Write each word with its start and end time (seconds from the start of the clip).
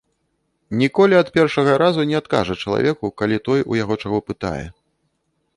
Ніколі 0.79 1.17
ад 1.19 1.27
першага 1.35 1.75
разу 1.83 2.07
не 2.11 2.17
адкажа 2.21 2.53
чалавеку, 2.65 3.05
калі 3.23 3.37
той 3.49 3.59
у 3.75 3.81
яе 3.85 3.91
чаго 4.03 4.19
пытае. 4.31 4.65